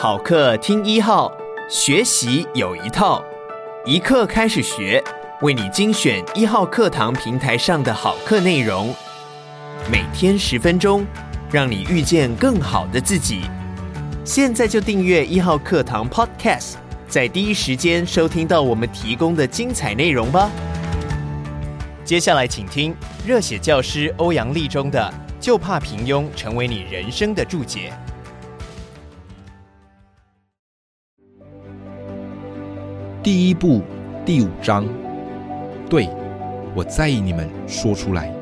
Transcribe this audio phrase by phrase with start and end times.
[0.00, 1.28] 好课听一号，
[1.68, 3.20] 学习有一套，
[3.84, 5.02] 一课开始学，
[5.40, 8.94] 为你精选一号课堂平台上的好课内容，
[9.90, 11.04] 每天十分钟，
[11.50, 13.40] 让你遇见更好的自己。
[14.24, 16.74] 现在就订阅一号课堂 Podcast，
[17.08, 20.48] 在第一时间收听到我们提供的精彩内容吧。
[22.04, 22.94] 接下来请听
[23.26, 25.12] 热血教师欧阳立中的
[25.44, 27.92] 《就怕平庸成为你人生的注解》。
[33.30, 33.82] 第一部
[34.24, 34.86] 第五章，
[35.90, 36.06] 对，
[36.74, 38.34] 我在意你们说出来。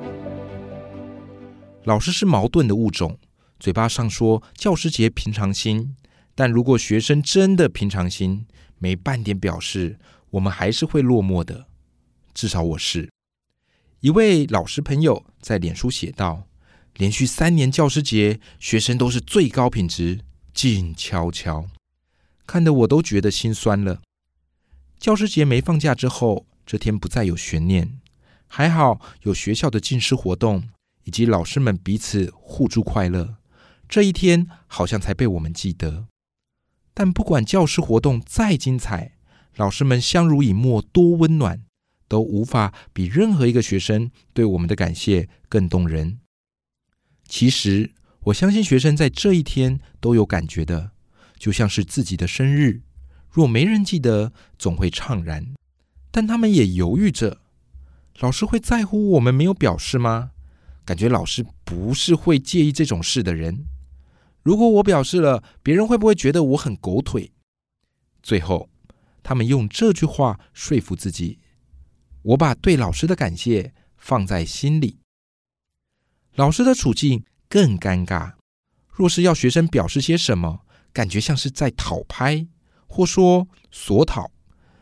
[1.82, 3.18] 老师是矛盾的物种，
[3.58, 5.96] 嘴巴上说教师节平常心，
[6.36, 8.46] 但如果学生真的平常心，
[8.78, 9.98] 没半点表示，
[10.30, 11.66] 我们还是会落寞的。
[12.32, 13.10] 至少我是。
[13.98, 16.44] 一位老师朋友在脸书写道
[16.94, 20.20] ：“连续三年教师节，学生都是最高品质，
[20.54, 21.66] 静悄悄，
[22.46, 24.02] 看得我都觉得心酸了。”
[24.98, 28.00] 教师节没放假之后，这天不再有悬念。
[28.48, 30.68] 还好有学校的敬师活动，
[31.04, 33.36] 以及老师们彼此互助快乐，
[33.88, 36.06] 这一天好像才被我们记得。
[36.94, 39.16] 但不管教师活动再精彩，
[39.56, 41.64] 老师们相濡以沫多温暖，
[42.08, 46.20] 都无法比任何一个学生对我们的感谢更动人。
[47.28, 50.92] 其实，我相信学生在这一天都有感觉的，
[51.36, 52.82] 就像是自己的生日。
[53.30, 55.54] 若没人记得，总会怅然，
[56.10, 57.42] 但他们也犹豫着。
[58.20, 60.30] 老师会在乎我们没有表示吗？
[60.84, 63.66] 感觉老师不是会介意这种事的人。
[64.42, 67.32] 如果我表示了，别人会不会觉得我很狗腿？
[68.22, 68.70] 最后，
[69.22, 71.40] 他们用这句话说服自己：
[72.22, 75.00] 我把对老师的感谢放在心里。
[76.36, 78.34] 老师的处境更尴尬。
[78.90, 80.60] 若是要学生表示些什么，
[80.92, 82.46] 感觉像是在讨拍。
[82.86, 84.30] 或说索讨，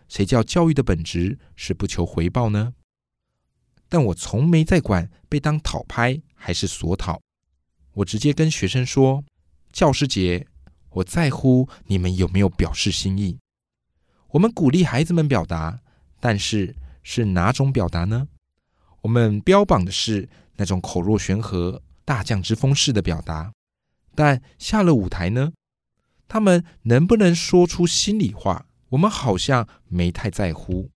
[0.09, 2.75] 谁叫教育的本质是不求回报呢？
[3.89, 7.21] 但我从没在管被当讨拍还是索讨，
[7.95, 9.25] 我直接跟学生说：
[9.73, 10.47] 教师节，
[10.91, 13.39] 我在乎你们有没有表示心意。
[14.31, 15.81] 我们鼓励孩子们表达，
[16.19, 18.29] 但是是哪种表达呢？
[19.03, 23.53] 我们标榜的是那种口若悬河、大将之风式的表达，
[24.15, 25.53] 但下了舞台呢？
[26.27, 28.67] 他们能不能说出心里话？
[28.91, 30.91] 我们好像没太在乎，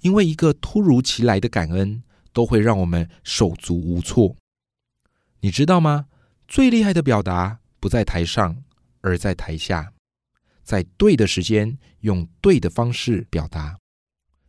[0.00, 2.02] 因为一个突如其来的感恩，
[2.32, 4.36] 都会让我们手足无措。
[5.40, 6.06] 你知道吗？
[6.48, 8.64] 最厉害的表达不在台上，
[9.02, 9.92] 而在台下，
[10.64, 13.78] 在对的时间，用对的方式表达。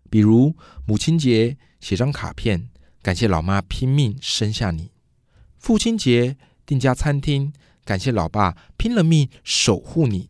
[0.09, 0.55] 比如
[0.87, 2.69] 母亲节写张卡片，
[3.03, 4.91] 感谢老妈拼命生下你；
[5.59, 7.53] 父亲节订家餐厅。
[7.89, 10.29] 感谢老爸拼了命守护你，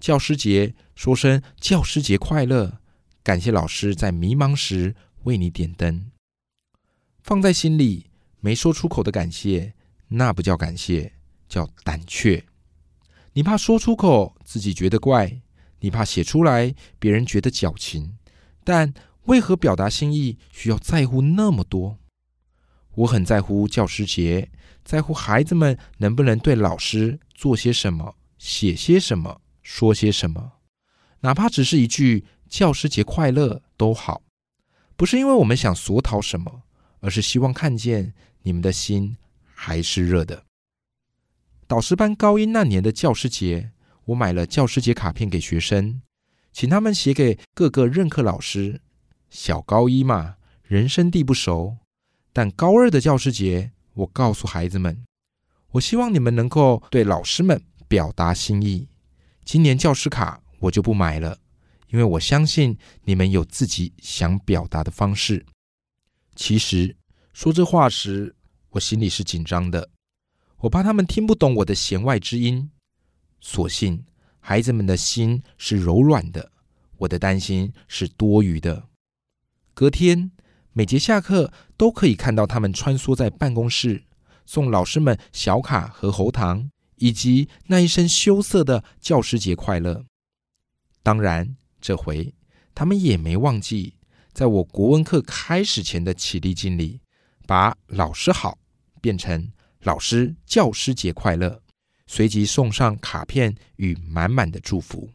[0.00, 2.80] 教师节说声教师节快乐。
[3.22, 6.10] 感谢老师在迷茫时为你点灯，
[7.22, 8.10] 放在心里
[8.40, 9.74] 没说出口的感谢，
[10.08, 11.12] 那不叫感谢，
[11.48, 12.44] 叫胆怯。
[13.34, 15.40] 你怕说出口自己觉得怪，
[15.78, 18.18] 你怕写出来别人觉得矫情，
[18.64, 18.92] 但
[19.26, 22.00] 为何表达心意需要在乎那么多？
[22.96, 24.50] 我很在乎教师节。
[24.84, 30.52] 在乎孩子们能不能对老师做些什么、写些什么、说些什么，
[31.20, 34.22] 哪怕只是一句“教师节快乐”都好。
[34.96, 36.62] 不是因为我们想索讨什么，
[37.00, 39.16] 而是希望看见你们的心
[39.52, 40.44] 还是热的。
[41.66, 43.72] 导师班高一那年的教师节，
[44.04, 46.00] 我买了教师节卡片给学生，
[46.52, 48.80] 请他们写给各个任课老师。
[49.28, 51.78] 小高一嘛，人生地不熟，
[52.36, 53.72] 但高二的教师节。
[53.94, 55.06] 我告诉孩子们，
[55.70, 58.90] 我希望你们能够对老师们表达心意。
[59.42, 61.38] 今年教师卡我就不买了，
[61.88, 65.46] 因为我相信你们有自己想表达的方式。
[66.34, 66.94] 其实
[67.32, 68.36] 说这话时，
[68.68, 69.88] 我心里是紧张的，
[70.58, 72.70] 我怕他们听不懂我的弦外之音。
[73.40, 74.04] 所幸
[74.40, 76.52] 孩子们的心是柔软的，
[76.98, 78.90] 我的担心是多余的。
[79.72, 80.32] 隔天。
[80.78, 84.04] 每节下课都可以看到他们穿梭在办公室，
[84.44, 90.04] 送老师们小卡和喉糖，以及那一声羞涩的“教师节快乐”。
[91.02, 92.34] 当然，这回
[92.74, 93.94] 他们也没忘记，
[94.34, 97.00] 在我国文课开始前的起立敬礼，
[97.46, 98.58] 把“老师好”
[99.00, 99.50] 变成
[99.80, 101.62] “老师教师节快乐”，
[102.06, 105.08] 随即送上卡片与满满的祝福。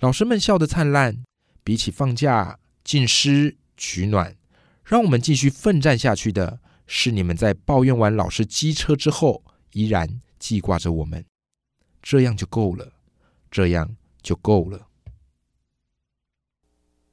[0.00, 1.24] 老师们笑得灿烂，
[1.64, 4.36] 比起放假敬师取暖。
[4.84, 11.24] 让我们继续奋战下去的是你们在抱怨完老师机车之后，依然记挂着我们，
[12.02, 12.92] 这样就够了。
[13.50, 14.86] 这样就够了。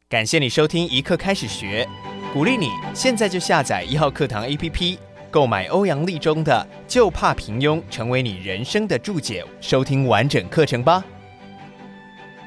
[0.07, 1.85] 感谢你收听一课开始学，
[2.33, 4.97] 鼓励你现在就下载一号课堂 APP，
[5.29, 11.03] 购买欧阳立中的《就怕平庸》，成为你人生的注解，收听完整课程吧。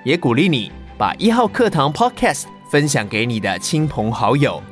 [0.06, 4.62] 也鼓励你把一号课堂 Podcast 分享给你的亲朋好友，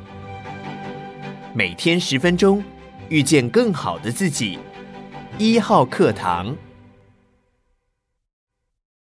[1.53, 2.63] 每天十分钟，
[3.09, 4.57] 遇见更好的自己。
[5.37, 6.55] 一号课堂。